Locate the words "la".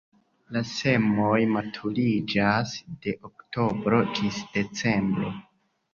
0.55-0.61